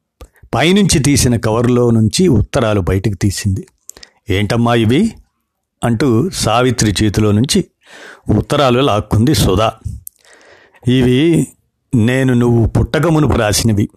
పైనుంచి 0.53 0.99
తీసిన 0.99 1.35
కవర్లో 1.35 1.91
నుంచి 1.91 2.27
ఉత్తరాలు 2.27 2.81
బయటకు 2.81 3.13
తీసింది. 3.13 3.67
ఏంటమ్మా 4.29 4.75
ఇవి? 4.75 5.11
అంటూ 5.83 6.29
సావిత్రి 6.29 6.93
చేతిలో 7.03 7.31
నుంచి 7.31 7.65
ఉత్తరాలు 8.37 8.79
లాక్కుంది 8.79 9.35
సుధా. 9.35 9.73
ఇవి 10.87 11.47
నేను 11.95 12.33
నువ్వు 12.33 12.67
పుట్టక 12.67 13.07
మునుపు 13.07 13.33
రాసినవి. 13.33 13.89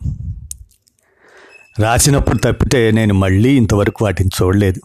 రాసినప్పుడు 1.78 2.38
తప్పితే 2.38 2.90
నేను 2.90 3.14
మళ్ళీ 3.14 3.56
ఇంతవరకు 3.56 4.04
వాటిని 4.04 4.30
చూడలేదు. 4.42 4.80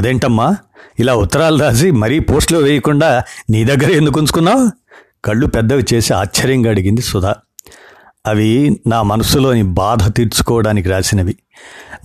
అదేంటమ్మా? 0.00 0.56
ఇలా 0.98 1.14
ఉత్తరాలు 1.14 1.62
రాసి 1.62 1.90
మరీ 1.90 2.18
పోస్టులో 2.18 2.58
వేయకుండా 2.60 3.22
నీ 3.50 3.64
దగ్గర 3.64 3.90
ఎందుకు 3.90 4.20
ఉంచుకున్నావు? 4.20 4.70
కళ్ళు 5.24 5.46
పెద్దవి 5.46 5.84
చేసి 5.94 6.14
ఆశ్చర్యంగా 6.14 6.70
అడిగింది 6.70 7.00
సుధా. 7.00 7.34
అవి 8.26 8.80
నా 8.86 9.02
మనసులోని 9.02 9.62
బాధ 9.62 10.12
తీర్చుకోవడానికి 10.12 10.88
రాసినవి. 10.88 11.36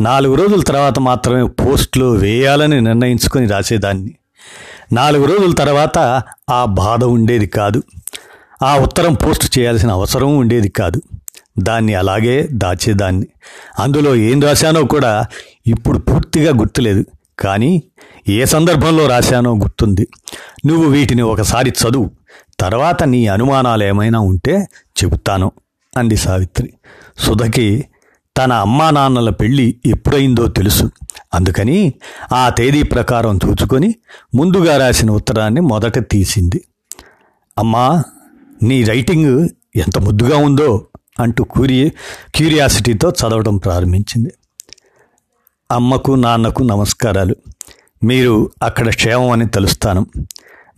నాలుగు 0.02 0.36
రోజుల 0.36 0.62
తర్వాత 0.62 1.00
మాత్రమే 1.00 1.44
పోస్టులో 1.44 2.12
వేయాలని 2.12 2.82
నిర్ణయించుకొని 2.82 3.48
రాసేదాన్ని. 3.48 4.16
నాలుగు 4.94 5.26
రోజుల 5.26 5.54
తర్వాత 5.54 6.24
ఆ 6.50 6.66
బాధ 6.66 7.04
ఉండేది 7.04 7.48
కాదు. 7.48 7.84
ఆ 8.64 8.78
ఉత్తరం 8.78 9.14
పోస్ట్ 9.14 9.60
చేయాల్సిన 9.60 9.92
అవసరం 9.92 10.38
ఉండేది 10.38 10.70
కాదు. 10.70 11.02
దాన్ని 11.60 11.94
అలాగే 11.94 12.48
దాచేదాన్ని. 12.52 13.28
అందులో 13.80 14.16
ఏం 14.16 14.42
రాశానో 14.42 14.84
కూడా 14.84 15.26
ఇప్పుడు 15.68 15.98
పూర్తిగా 15.98 16.58
గుర్తులేదు. 16.58 17.06
కానీ 17.40 17.84
ఏ 18.30 18.46
సందర్భంలో 18.46 19.08
రాశానో 19.08 19.56
గుర్తుంది. 19.56 20.08
నువ్వు 20.66 20.90
వీటిని 20.90 21.22
ఒకసారి 21.22 21.70
చదువు. 21.70 22.12
తర్వాత 22.60 23.04
నీ 23.04 23.28
అనుమానాలు 23.28 23.84
ఏమైనా 23.84 24.20
ఉంటే 24.20 24.68
చెబుతాను 25.04 25.52
అంది 25.98 26.18
సావిత్రి. 26.18 26.74
సుధకి 27.18 27.86
తన 28.38 28.54
అమ్మా 28.54 28.90
నాన్నల 28.90 29.30
పెళ్ళి 29.30 29.76
ఎప్పుడైందో 29.86 30.48
తెలుసు. 30.48 30.92
అందుకని 31.34 31.94
ఆ 32.34 32.50
తేదీ 32.50 32.84
ప్రకారం 32.84 33.40
చూచుకొని 33.46 33.96
ముందుగా 34.36 34.78
రాసిన 34.78 35.12
ఉత్తరాన్ని 35.12 35.62
మొదట 35.62 36.12
తీసింది. 36.12 36.62
అమ్మా 37.58 38.04
నీ 38.64 38.84
రైటింగ్ 38.84 39.50
ఎంత 39.76 40.00
ముద్దుగా 40.00 40.38
ఉందో. 40.38 40.88
అంటూ 41.20 41.44
క్యూరి 41.44 41.92
క్యూరియాసిటీతో 42.36 43.10
చదవడం 43.10 43.58
ప్రారంభించింది. 43.58 44.34
అమ్మకు 45.72 46.12
నాన్నకు 46.12 46.64
నమస్కారాలు. 46.64 47.36
మీరు 48.04 48.52
అక్కడ 48.64 48.90
క్షేమం 48.90 49.32
అని 49.32 49.48
తెలుస్తాను. 49.48 50.08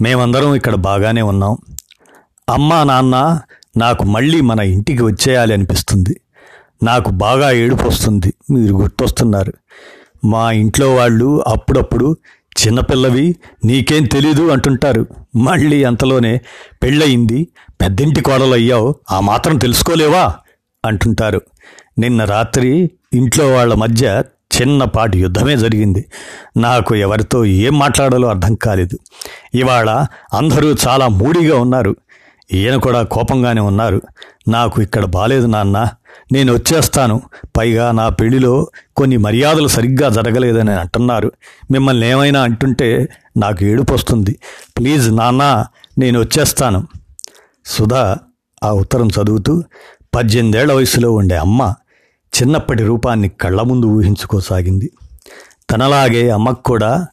మేమందరం 0.01 0.55
ఇక్కడ 0.55 0.75
బాగానే 0.75 1.21
ఉన్నాం. 1.21 1.57
అమ్మ 2.49 2.83
నాన్న 2.83 3.39
నాకు 3.77 4.03
మళ్ళీ 4.03 4.41
మన 4.41 4.59
ఇంటికి 4.59 5.03
వచ్చేయాలి 5.03 5.53
అనిపిస్తుంది. 5.53 6.21
నాకు 6.83 7.09
బాగా 7.09 7.51
ఏడుపు 7.51 7.87
వస్తుంది. 7.87 8.33
మీరు 8.51 8.73
గుర్తొస్తున్నారు. 8.73 9.53
మా 10.25 10.51
ఇంట్లో 10.51 10.95
వాళ్ళు 10.95 11.43
అప్పుడప్పుడు 11.47 12.17
చిన్నపిల్లవి 12.57 13.35
నీకేం 13.65 14.03
తెలీదు 14.03 14.47
అంటుంటారు. 14.47 15.07
మళ్ళీ 15.35 15.83
అంతలోనే 15.83 16.41
పెళ్ళయింది. 16.83 17.47
పెద్దింటి 17.81 18.21
కోడలు 18.21 18.53
అయ్యావు 18.53 18.95
ఆ 19.11 19.19
మాత్రం 19.19 19.57
తెలుసుకోలేవా? 19.57 20.33
అంటుంటారు. 20.85 21.41
నిన్న 21.99 22.25
రాత్రి 22.25 22.91
ఇంట్లో 23.13 23.53
వాళ్ళ 23.53 23.73
మధ్య 23.73 24.23
చిన్నపాటి 24.61 25.19
యుద్ధమే 25.19 25.57
జరిగింది. 25.57 26.05
నాకు 26.57 26.95
ఎవరితో 26.95 27.45
ఏం 27.45 27.79
మాట్లాడాలో 27.79 28.27
అర్థం 28.27 28.55
కాలేదు. 28.55 28.99
ఇవాళ 29.55 30.05
అందరూ 30.33 30.75
చాలా 30.87 31.07
మూడిగా 31.07 31.57
ఉన్నారు. 31.57 31.95
ఈయన 32.53 32.75
కూడా 32.75 33.01
కోపంగానే 33.03 33.61
ఉన్నారు. 33.61 34.01
నాకు 34.47 34.81
ఇక్కడ 34.81 35.05
బాలేదు 35.05 35.45
నాన్న. 35.45 35.89
నేను 36.31 36.53
వచ్చేస్తాను. 36.53 37.21
పైగా 37.57 37.91
నా 37.91 38.09
పెళ్ళిలో 38.09 38.71
కొన్ని 38.95 39.17
మర్యాదలు 39.17 39.67
సరిగ్గా 39.67 40.09
జరగలేదని 40.09 40.71
అంటున్నారు. 40.71 41.31
మిమ్మల్ని 41.71 42.07
ఏమైనా 42.09 42.41
అంటుంటే 42.41 43.09
నాకు 43.37 43.63
ఏడుపు 43.63 43.93
వస్తుంది. 43.93 44.39
ప్లీజ్ 44.77 45.15
నాన్న 45.15 45.65
నేను 45.97 46.19
వచ్చేస్తాను. 46.19 46.87
సుధా 47.67 48.17
ఆ 48.63 48.71
ఉత్తరం 48.71 49.07
చదువుతూ 49.07 49.63
పద్దెనిమిదేళ్ళ 50.15 50.73
వయసులో 50.73 51.11
ఉండే 51.11 51.37
అమ్మ 51.37 51.73
చిన్నప్పటి 52.41 52.83
రూపాన్ని 52.83 53.29
కళ్ళ 53.29 53.61
ముందు 53.61 53.85
ఊహించుకోసాగింది. 53.85 54.91
తనలాగే 55.71 56.29
అమ్మకు 56.29 56.63
కూడా 56.63 57.07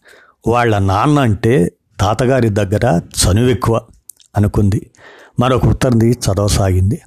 వాళ్ళ 0.47 0.79
నాన్న 0.79 1.19
అంటే 1.19 1.73
తాతగారి 2.01 2.49
దగ్గర 2.49 3.01
చనువెక్కువ 3.25 3.81
అనుకుంది. 4.37 4.91
మరొక 5.41 5.67
ఉత్తరంది 5.67 6.11
చదవసాగింది. 6.11 7.03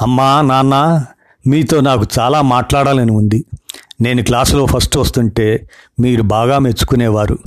అమ్మా 0.00 0.40
నాన్న 0.40 1.04
మీతో 1.46 1.80
నాకు 1.80 2.06
చాలా 2.18 2.42
మాట్లాడాలని 2.42 3.12
ఉంది. 3.12 3.44
నేను 4.00 4.22
క్లాసులో 4.22 4.66
ఫస్ట్ 4.66 4.96
వస్తుంటే 4.96 5.68
మీరు 6.00 6.22
బాగా 6.22 6.58
మెచ్చుకునేవారు. 6.58 7.38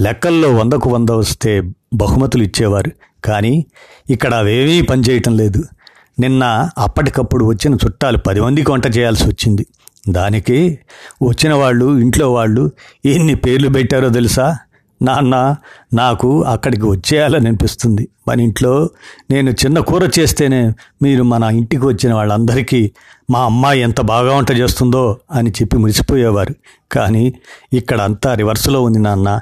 లెక్కల్లో 0.00 0.54
వందకు 0.54 0.90
వంద 0.90 1.10
వస్తే 1.10 1.62
బహుమతులు 1.94 2.42
ఇచ్చేవారు. 2.42 2.90
కానీ 3.24 3.66
ఇక్కడ 4.10 4.34
అవేవీ 4.34 4.82
పనిచేయటం 4.82 5.36
లేదు. 5.36 5.64
నిన్న 6.20 6.70
అప్పటికప్పుడు 6.78 7.44
వచ్చిన 7.44 7.74
చుట్టాలు 7.74 8.18
పది 8.18 8.40
మందికి 8.40 8.72
వంట 8.72 8.96
చేయాల్సి 8.96 9.26
వచ్చింది. 9.26 9.66
దానికి 10.08 10.78
వచ్చిన 11.22 11.54
వాళ్ళు 11.54 11.98
ఇంట్లో 11.98 12.32
వాళ్ళు 12.32 12.72
ఎన్ని 13.04 13.34
పేర్లు 13.34 13.68
పెట్టారో 13.68 14.08
తెలుసా? 14.08 14.58
నాన్న 15.02 15.56
నాకు 15.94 16.42
అక్కడికి 16.42 16.86
వచ్చేయాలని 16.86 17.46
అనిపిస్తుంది. 17.46 18.08
మన 18.28 18.40
ఇంట్లో 18.40 18.90
నేను 19.30 19.50
చిన్న 19.50 19.78
కూర 19.78 20.10
చేస్తేనే 20.18 20.72
మీరు 21.02 21.22
మన 21.22 21.42
ఇంటికి 21.42 21.86
వచ్చిన 21.86 22.14
వాళ్ళందరికీ 22.14 22.92
మా 23.30 23.40
అమ్మాయి 23.44 23.80
ఎంత 23.80 24.00
బాగా 24.00 24.36
వంట 24.36 24.52
చేస్తుందో 24.52 25.18
అని 25.32 25.50
చెప్పి 25.50 25.78
మురిసిపోయేవారు. 25.78 26.54
కానీ 26.92 27.34
ఇక్కడ 27.72 28.00
అంతా 28.00 28.34
రివర్స్లో 28.34 28.82
ఉంది 28.82 28.98
నాన్న. 28.98 29.40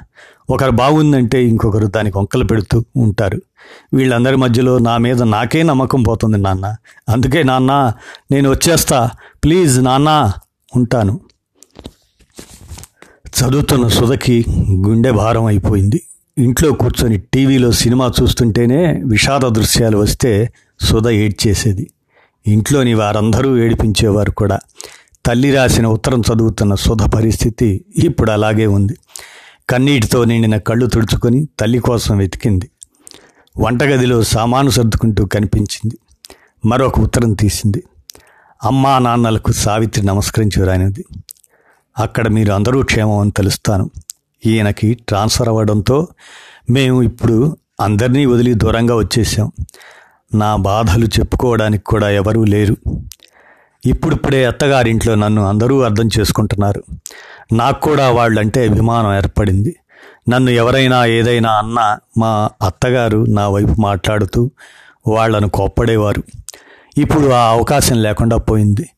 ఒకరు 0.49 0.71
బాగుందంటే 0.71 1.45
ఇంకొకరు 1.45 1.87
దానికి 1.87 2.17
వంకలు 2.17 2.43
పెడుతూ 2.43 2.83
ఉంటారు. 2.97 3.41
వీళ్ళందరి 3.93 4.35
మధ్యలో 4.35 4.77
నా 4.77 4.97
మీద 4.97 5.21
నాకే 5.21 5.63
నమ్మకం 5.63 6.03
పోతుంది 6.03 6.37
నాన్న. 6.37 6.75
అందుకే 7.09 7.43
నాన్న 7.43 7.93
నేను 8.31 8.49
వచ్చేస్తా. 8.49 9.09
ప్లీజ్ 9.43 9.83
నాన్న 9.83 10.31
ఉంటాను. 10.75 11.19
చదువుతున్న 13.35 13.87
సుధకి 13.87 14.45
గుండె 14.71 15.11
భారం 15.11 15.45
అయిపోయింది. 15.45 16.01
ఇంట్లో 16.37 16.71
కూర్చొని 16.71 17.17
టీవీలో 17.17 17.71
సినిమా 17.71 18.11
చూస్తుంటేనే 18.21 19.01
విషాద 19.05 19.39
దృశ్యాలు 19.39 19.97
వస్తే 19.97 20.53
సుధ 20.81 21.09
ఏడ్చేసేది. 21.09 21.89
ఇంట్లోని 22.47 22.93
వారందరూ 22.93 23.57
ఏడిపించేవారు 23.57 24.31
కూడా. 24.31 24.59
తల్లి 25.25 25.51
రాసిన 25.51 25.87
ఉత్తరం 25.87 26.19
చదువుతున్న 26.19 26.75
సుధ 26.75 27.03
పరిస్థితి 27.03 27.85
ఇప్పుడు 27.95 28.31
అలాగే 28.31 28.65
ఉంది. 28.65 28.97
కన్నీటితో 29.69 30.23
నిండిన 30.23 30.57
కళ్ళు 30.57 30.85
తుడుచుకొని 30.85 31.47
తల్లి 31.59 31.79
కోసం 31.79 32.17
వెతికింది. 32.17 32.69
వంటగదిలో 33.57 34.23
సామాను 34.23 34.69
సర్దుకుంటూ 34.69 35.25
కనిపించింది. 35.25 35.97
మరొక 36.65 36.99
ఉత్తరం 36.99 37.33
తీసింది. 37.33 37.83
అమ్మా 38.63 38.99
నాన్నలకు 38.99 39.51
సావిత్రి 39.51 40.05
నమస్కరించి 40.05 40.65
రానిది 40.65 41.05
అక్కడ 41.97 42.27
మీరు 42.27 42.51
అందరూ 42.51 42.83
క్షేమం 42.83 43.17
అని 43.17 43.31
తెలుస్తాను. 43.31 43.89
ఈయనకి 44.45 44.93
ట్రాన్స్ఫర్ 44.93 45.49
అవ్వడంతో 45.49 46.07
మేము 46.69 47.01
ఇప్పుడు 47.01 47.57
అందరినీ 47.79 48.25
వదిలి 48.25 48.53
దూరంగా 48.53 48.95
వచ్చేసాం 48.95 49.51
నా 50.35 50.55
బాధలు 50.55 51.05
చెప్పుకోవడానికి 51.05 51.83
కూడా 51.83 52.09
ఎవరూ 52.09 52.43
లేరు. 52.43 52.77
ఇప్పుడిప్పుడే 53.85 54.45
అత్తగారింట్లో 54.45 55.15
నన్ను 55.15 55.47
అందరూ 55.47 55.81
అర్థం 55.81 56.09
చేసుకుంటున్నారు. 56.19 56.83
నాకు 57.53 57.81
కూడా 57.81 58.11
వాళ్ళంటే 58.11 58.67
అభిమానం 58.67 59.15
ఏర్పడింది. 59.15 59.75
నన్ను 60.29 60.51
ఎవరైనా 60.51 61.05
ఏదైనా 61.05 61.51
అన్నా 61.51 61.99
మా 62.17 62.49
అత్తగారు 62.61 63.25
నా 63.29 63.47
వైపు 63.47 63.81
మాట్లాడుతూ 63.81 64.51
వాళ్ళను 65.07 65.49
కోప్పడేవారు. 65.49 66.23
ఇప్పుడు 66.97 67.29
ఆ 67.29 67.49
అవకాశం 67.49 68.01
లేకుండా 68.01 68.37
పోయింది. 68.37 68.89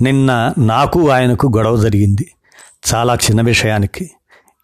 నిన్న 0.00 0.52
నాకు 0.58 1.10
ఆయనకు 1.10 1.52
గొడవ 1.56 1.76
జరిగింది. 1.76 2.30
చాలా 2.94 3.14
చిన్న 3.14 3.40
విషయానికి. 3.40 4.10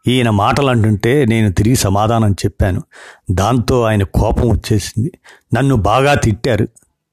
ఈయన 0.08 0.30
మాటలు 0.30 0.66
అంటుంటే 0.66 1.24
నేను 1.24 1.52
తిరిగి 1.52 1.76
సమాధానం 1.76 2.32
చెప్పాను. 2.32 2.82
దాంతో 3.30 3.82
ఆయన 3.82 4.02
కోపం 4.02 4.50
వచ్చేసింది. 4.50 5.12
నన్ను 5.54 5.74
బాగా 5.74 6.14
తిట్టారు. 6.14 6.68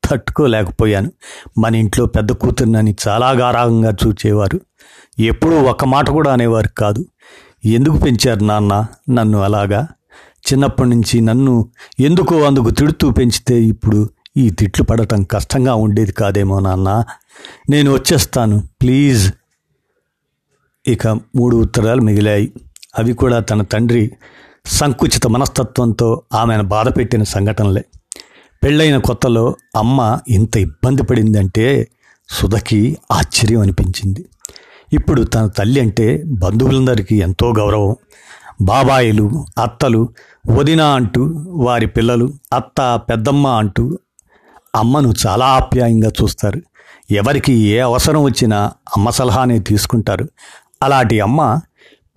తట్టుకోలేకపోయాను. 0.09 1.11
మన 1.57 1.75
ఇంట్లో 1.75 2.05
పెద్ద 2.05 2.31
కూతురునని 2.31 2.95
చాలా 3.07 3.31
గారాగంగా 3.31 3.93
చూచేవారు. 4.07 4.61
ఎప్పుడూ 5.19 5.61
ఒక్క 5.61 5.85
మాట 5.85 6.09
కూడా 6.09 6.33
అనేవారు 6.33 6.67
కాదు. 6.67 7.05
ఎందుకు 7.65 7.97
పెంచారు 7.97 8.43
నాన్న 8.43 8.85
నన్ను 9.09 9.41
అలాగా? 9.41 9.87
చిన్నప్పటి 10.43 10.89
నుంచి 10.89 11.21
నన్ను 11.21 11.69
ఎందుకో 11.99 12.41
అందుకు 12.41 12.69
తిడుతూ 12.69 13.11
పెంచితే 13.11 13.61
ఇప్పుడు 13.61 14.09
ఈ 14.37 14.49
తిట్లు 14.49 14.85
పడటం 14.85 15.23
కష్టంగా 15.23 15.75
ఉండేది 15.75 16.11
కాదేమో 16.11 16.59
నాన్న. 16.59 17.03
నేను 17.69 17.93
వచ్చేస్తాను. 17.93 18.63
ప్లీజ్ 18.81 19.33
ఇక 20.87 21.07
మూడు 21.07 21.57
ఉత్తరాలు 21.57 22.01
మిగిలాయి. 22.01 22.53
అవి 22.99 23.13
కూడా 23.13 23.39
తన 23.39 23.61
తండ్రి 23.61 24.11
సంకుచిత 24.65 25.27
మనస్తత్వంతో 25.27 26.21
ఆమెను 26.33 26.63
బాధపెట్టిన 26.63 27.23
సంఘటనలే. 27.23 27.85
పెళ్ళైన 28.63 28.97
కొత్తలో 28.97 29.55
అమ్మ 29.75 30.19
ఇంత 30.29 30.57
ఇబ్బంది 30.57 31.03
పడిందంటే 31.03 31.87
సుధకి 32.29 32.97
ఆశ్చర్యం 33.11 33.59
అనిపించింది. 33.59 34.25
ఇప్పుడు 34.93 35.21
తన 35.21 35.47
తల్లి 35.47 35.81
అంటే 35.81 36.23
బంధువులందరికీ 36.25 37.21
ఎంతో 37.21 37.53
గౌరవం. 37.57 37.95
బాబాయిలు 38.61 39.45
అత్తలు 39.63 40.09
వదిన 40.47 40.81
అంటూ 40.81 41.45
వారి 41.47 41.87
పిల్లలు 41.87 42.33
అత్త 42.53 43.01
పెద్దమ్మ 43.09 43.47
అంటూ 43.47 43.97
అమ్మను 44.75 45.13
చాలా 45.27 45.45
ఆప్యాయంగా 45.45 46.11
చూస్తారు. 46.23 46.61
ఎవరికి 47.11 47.53
ఏ 47.53 47.79
అవసరం 47.79 48.23
వచ్చినా 48.23 48.71
అమ్మ 48.97 49.09
సలహానే 49.09 49.59
తీసుకుంటారు. 49.59 50.29
అలాంటి 50.83 51.19
అమ్మ 51.19 51.59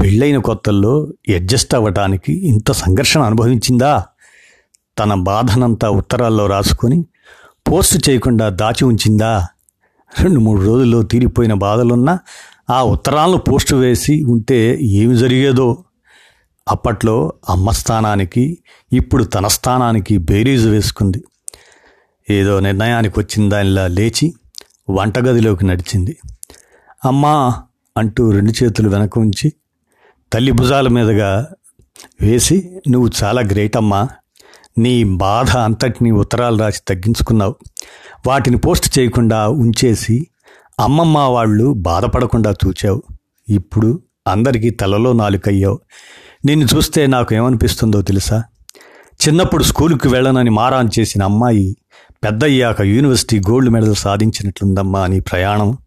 పెళ్ళైన 0.00 0.38
కొత్తల్లో 0.38 1.08
అడ్జస్ట్ 1.34 1.74
అవ్వటానికి 1.74 2.48
ఇంత 2.48 2.72
సంఘర్షణ 2.72 3.20
అనుభవించిందా? 3.20 4.04
తన 4.98 5.14
బాధనంతా 5.14 5.90
ఉత్తరాల్లో 5.90 6.46
రాసుకొని 6.46 7.06
పోస్ట్ 7.70 8.08
చేయకుండా 8.08 8.48
దాచి 8.48 8.84
ఉంచిందా? 8.84 9.46
రెండు 10.20 10.40
మూడు 10.40 10.60
రోజుల్లో 10.62 11.02
తీరిపోయిన 11.02 11.54
బాధలున్నా 11.54 12.18
ఆ 12.70 12.82
ఉత్తరాలను 12.82 13.36
పోస్టు 13.36 13.76
వేసి 13.76 14.22
ఉంటే 14.22 14.78
ఏమి 14.82 15.16
జరిగేదో? 15.16 15.84
అప్పట్లో 16.68 17.32
అమ్మ 17.50 17.70
స్థానానికి 17.70 18.58
ఇప్పుడు 18.92 19.24
తన 19.24 19.46
స్థానానికి 19.46 20.18
బేరీజు 20.18 20.68
వేసుకుంది. 20.68 21.24
ఏదో 22.30 22.60
నిర్ణయానికి 22.60 23.20
వచ్చిన 23.20 23.48
దానిలా 23.48 23.86
లేచి 23.86 24.34
వంటగదిలోకి 24.90 25.66
నడిచింది. 25.66 26.16
అమ్మా 27.04 27.62
అంటూ 27.96 28.30
రెండు 28.30 28.64
చేతులు 28.64 28.88
వెనక 28.88 29.18
ఉంచి 29.18 29.52
తల్లి 30.32 30.52
భుజాల 30.52 30.88
మీదుగా 30.88 31.48
వేసి 32.20 32.80
నువ్వు 32.88 33.10
చాలా 33.24 33.40
గ్రేట్ 33.40 33.76
అమ్మా. 33.76 34.08
నీ 34.78 35.04
బాధ 35.04 35.50
అంతటిని 35.50 36.10
ఉత్తరాలు 36.10 36.58
రాసి 36.58 36.80
తగ్గించుకున్నావు. 36.88 37.54
వాటిని 38.26 38.56
పోస్ట్ 38.56 38.98
చేయకుండా 38.98 39.48
ఉంచేసి 39.48 40.26
అమ్మమ్మ 40.80 41.18
వాళ్ళు 41.18 41.72
బాధపడకుండా 41.72 42.50
చూచావు 42.50 43.02
ఇప్పుడు 43.48 44.02
అందరికీ 44.26 44.70
తలలో 44.70 45.12
నాలుకయ్యావు. 45.12 45.80
నిన్ను 46.44 46.66
చూస్తే 46.76 47.06
నాకు 47.06 47.34
ఏమనిపిస్తుందో 47.34 48.02
తెలుసా? 48.02 48.44
చిన్నప్పుడు 49.28 49.64
స్కూలుకి 49.64 50.08
వెళ్ళనని 50.08 50.50
మారాన్ 50.50 50.88
చేసిన 50.98 51.22
అమ్మాయి 51.22 51.76
పెద్దయ్యాక 52.24 52.80
యూనివర్సిటీ 52.80 53.40
గోల్డ్ 53.40 53.70
మెడల్ 53.70 53.94
సాధించినట్లుందమ్మా 53.94 55.00
అని 55.00 55.20
ప్రయాణం. 55.20 55.78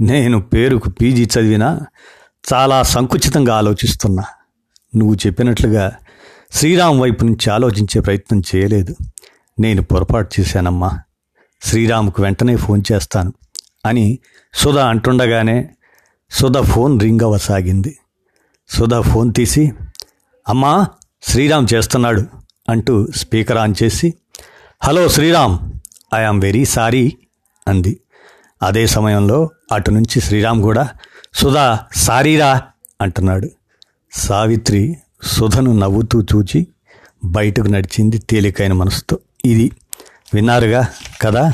నేను 0.00 0.40
పేరుకు 0.40 0.90
పీజీ 0.90 1.24
చదివినా 1.24 1.80
చాలా 2.54 2.82
సంకుచితంగా 2.82 3.54
ఆలోచిస్తున్నా. 3.54 4.24
నువ్వు 4.96 5.14
చెప్పినట్లుగా 5.14 5.92
శ్రీరామ్ 6.52 7.00
వైపు 7.00 7.24
నుంచి 7.24 7.50
ఆలోచించే 7.50 8.00
ప్రయత్నం 8.00 8.42
చేయలేదు. 8.54 8.96
నేను 9.60 9.82
పొరపాటు 9.82 10.40
చేశానమ్మా. 10.40 11.00
శ్రీరామ్కు 11.62 12.22
వెంటనే 12.22 12.56
ఫోన్ 12.56 12.82
చేస్తాను 12.92 13.32
అని 13.86 14.18
సుధా 14.54 14.88
అంటుండగానే 14.88 15.70
సుధ 16.30 16.58
ఫోన్ 16.58 17.00
రింగ్ 17.00 17.20
అవ్వసాగింది 17.22 17.98
సుధా 18.68 19.00
ఫోన్ 19.00 19.34
తీసి 19.34 19.72
అమ్మా 20.48 20.86
శ్రీరామ్ 21.22 21.66
చేస్తున్నాడు 21.74 22.26
అంటూ 22.68 23.06
స్పీకర్ 23.16 23.58
ఆన్ 23.58 23.74
చేసి 23.82 24.14
hello 24.84 25.08
Sriram 25.08 25.58
I am 26.14 26.42
very 26.42 26.64
sorry 26.64 27.16
అంది. 27.68 28.00
అదే 28.62 28.86
సమయంలో 28.86 29.50
అటు 29.72 29.90
నుంచి 29.90 30.20
శ్రీరామ్ 30.20 30.62
కూడా 30.62 30.88
సుధా 31.34 31.80
సారీరా 31.94 32.62
అంటున్నాడు. 33.00 33.50
సావిత్రి 34.12 34.96
సుధను 35.22 35.72
నవ్వుతూ 35.72 36.22
చూచి 36.22 36.66
బయటకు 37.24 37.68
నడిచింది 37.68 38.18
తేలికైన 38.18 38.72
మనసుతో 38.72 39.18
ఇది 39.44 39.72
విన్నారుగా 40.34 40.88
కదా? 41.22 41.52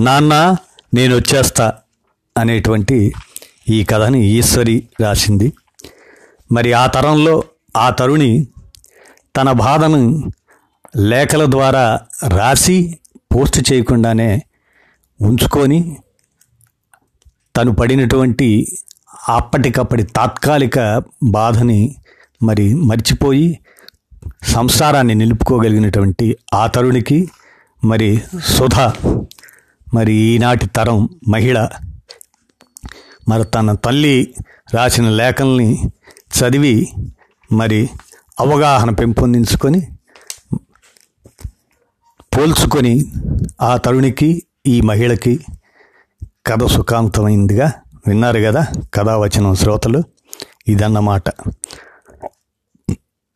నాన్న 0.00 0.56
నేను 0.94 1.16
వచ్చేస్తా 1.16 1.72
అనేటువంటి 2.36 3.12
ఈ 3.68 3.84
కథని 3.84 4.26
ఈశ్వరి 4.26 4.88
రాసింది. 5.00 5.52
మరి 6.52 6.72
ఆ 6.72 6.86
తరంలో 6.86 7.44
ఆ 7.76 7.90
తరుణి 7.90 8.48
తన 9.36 9.52
బాధను 9.52 10.30
లేఖల 10.96 11.44
ద్వారా 11.50 12.00
రాసి 12.28 12.98
పోస్ట్ 13.34 13.72
చేయకుండానే 13.72 14.42
ఉంచుకొని 15.20 15.98
తను 17.58 17.72
పడినటువంటి 17.72 18.48
అప్పటికప్పటి 19.28 20.04
తాత్కాలిక 20.16 20.78
బాధని 21.30 21.80
మరి 22.40 22.66
మర్చిపోయి 22.84 23.48
సంసారాన్ని 24.46 25.14
నిలుపుకోగలిగినటువంటి 25.14 26.26
ఆ 26.54 26.62
తరుణికి 26.66 27.18
మరి 27.82 28.10
సుధ 28.48 28.76
మరి 29.86 30.14
ఈనాటి 30.24 30.66
తరం 30.68 30.98
మహిళ 31.28 31.58
మరి 33.28 33.44
తన 33.44 33.72
తల్లి 33.84 34.16
రాసిన 34.74 35.08
లేఖల్ని 35.10 35.68
చదివి 36.36 36.74
మరి 37.50 37.80
అవగాహన 38.38 38.90
పెంపొందించుకొని 38.94 39.80
పోల్చుకొని 42.32 42.94
ఆ 43.62 43.72
తరుణికి 43.76 44.30
ఈ 44.66 44.76
మహిళకి 44.80 45.34
కథ 46.48 46.64
సుఖాంతమైందిగా 46.66 47.72
విన్నారు 48.06 48.40
కదా 48.40 48.66
కథావచనం 48.94 49.54
శ్రోతలు 49.54 50.02
ఇదన్నమాట. 50.68 51.28